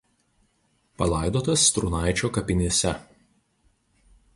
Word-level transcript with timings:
Palaidotas 1.01 1.67
Strūnaičio 1.67 2.33
kapinėse. 2.39 2.99